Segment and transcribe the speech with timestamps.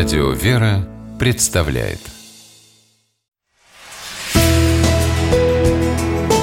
[0.00, 1.98] Радио «Вера» представляет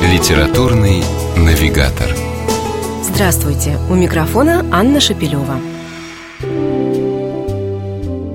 [0.03, 1.03] Литературный
[1.35, 2.15] навигатор
[3.01, 3.79] Здравствуйте!
[3.89, 5.59] У микрофона Анна Шапилева.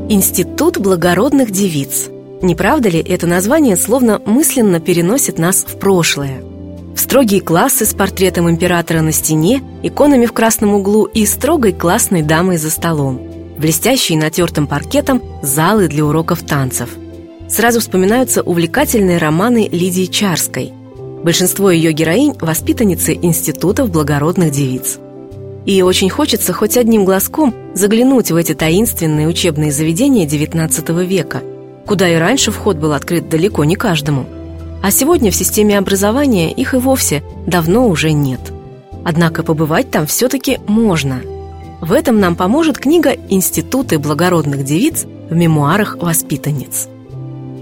[0.09, 2.09] Институт благородных девиц.
[2.43, 6.43] Не правда ли это название словно мысленно переносит нас в прошлое?
[6.97, 12.23] В строгие классы с портретом императора на стене, иконами в красном углу и строгой классной
[12.23, 13.21] дамой за столом–
[13.63, 16.91] блестящие натертым паркетом залы для уроков танцев.
[17.49, 20.73] Сразу вспоминаются увлекательные романы Лидии Чарской.
[21.23, 24.99] Большинство ее героинь– воспитанницы институтов благородных девиц.
[25.65, 31.41] И очень хочется хоть одним глазком заглянуть в эти таинственные учебные заведения XIX века,
[31.87, 34.27] куда и раньше вход был открыт далеко не каждому.
[34.83, 38.41] А сегодня в системе образования их и вовсе давно уже нет.
[39.05, 41.23] Однако побывать там все-таки можно–
[41.83, 46.87] в этом нам поможет книга «Институты благородных девиц» в мемуарах воспитанниц.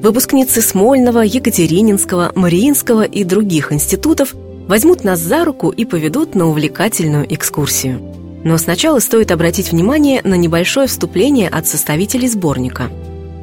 [0.03, 4.35] Выпускницы Смольного, Екатерининского, Мариинского и других институтов
[4.69, 7.99] возьмут нас за руку и поведут на увлекательную экскурсию.
[8.45, 12.91] Но сначала стоит обратить внимание на небольшое вступление от составителей сборника.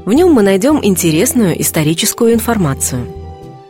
[0.06, 3.08] В нем мы найдем интересную историческую информацию.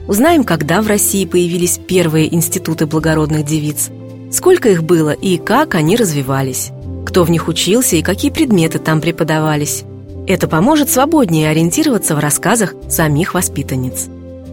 [0.09, 3.92] Узнаем, когда в России появились первые институты благородных девиц,
[4.30, 6.71] сколько их было и как они развивались
[7.17, 9.85] кто в них учился и какие предметы там преподавались.
[10.27, 14.05] Это поможет свободнее ориентироваться в рассказах самих воспитанниц.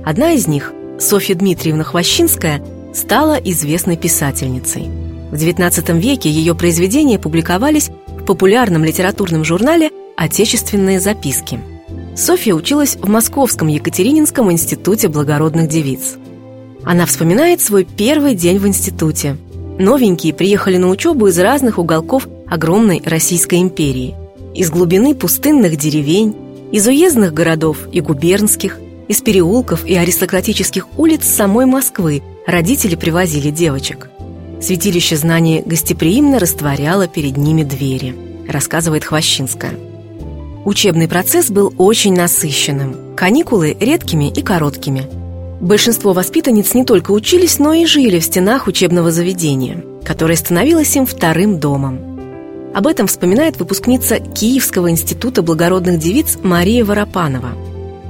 [0.02, 4.88] Одна из них, Софья Дмитриевна Хвощинская, стала известной писательницей.
[5.30, 11.60] В XIX веке ее произведения публиковались в популярном литературном журнале «Отечественные записки».
[12.16, 16.14] Софья училась в Московском Екатерининском институте благородных девиц.
[16.82, 19.36] Она вспоминает свой первый день в институте.
[19.78, 24.14] Новенькие приехали на учебу из разных уголков огромной Российской империи.
[24.54, 26.34] Из глубины пустынных деревень,
[26.70, 28.78] из уездных городов и губернских,
[29.08, 34.10] из переулков и аристократических улиц самой Москвы родители привозили девочек.
[34.60, 38.14] Святилище знаний гостеприимно растворяло перед ними двери,
[38.48, 39.74] рассказывает Хвощинская.
[40.64, 45.06] Учебный процесс был очень насыщенным, каникулы редкими и короткими.
[45.60, 51.04] Большинство воспитанниц не только учились, но и жили в стенах учебного заведения, которое становилось им
[51.04, 52.00] вторым домом–
[52.74, 57.51] об этом вспоминает выпускница Киевского института благородных девиц Мария Воропанова.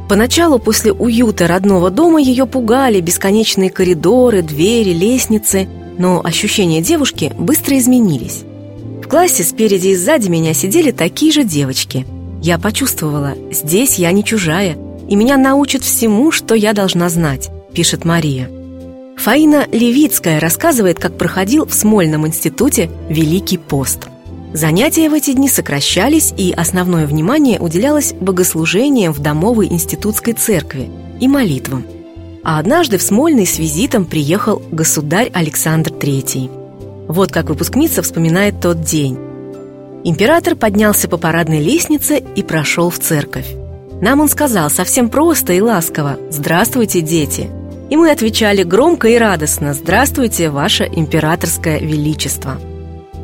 [0.08, 7.78] Поначалу после уюта родного дома ее пугали бесконечные коридоры, двери, лестницы, но ощущения девушки быстро
[7.78, 8.42] изменились.
[9.02, 12.06] В классе спереди и сзади меня сидели такие же девочки.
[12.42, 14.76] Я почувствовала, здесь я не чужая,
[15.08, 18.50] и меня научат всему, что я должна знать, пишет Мария.
[19.16, 24.08] Фаина Левицкая рассказывает, как проходил в Смольном институте Великий пост–
[24.54, 30.88] Занятия в эти дни сокращались, и основное внимание уделялось богослужениям в домовой институтской церкви
[31.18, 31.84] и молитвам.
[32.44, 37.08] А однажды в Смольный с визитом приехал государь Александр III.
[37.08, 39.18] Вот как выпускница вспоминает тот день.
[40.04, 43.48] Император поднялся по парадной лестнице и прошел в церковь.
[44.00, 47.50] Нам он сказал совсем просто и ласково «Здравствуйте, дети!»
[47.90, 52.56] И мы отвечали громко и радостно «Здравствуйте, ваше императорское величество!»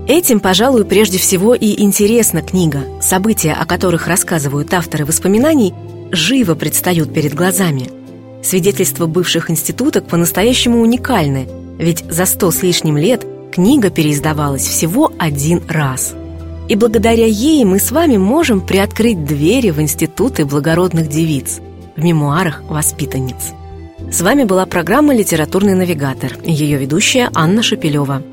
[0.06, 2.80] Этим, пожалуй, прежде всего и интересна книга.
[3.00, 5.74] События, о которых рассказывают авторы воспоминаний,
[6.10, 7.90] живо предстают перед глазами.
[8.42, 11.46] Свидетельства бывших институток по-настоящему уникальны,
[11.78, 16.14] ведь за сто с лишним лет книга переиздавалась всего один раз.
[16.68, 21.60] И благодаря ей мы с вами можем приоткрыть двери в институты благородных девиц,
[21.96, 23.52] в мемуарах воспитанниц.
[24.10, 28.22] С вами была программа «Литературный навигатор» и ее ведущая Анна Шапилева–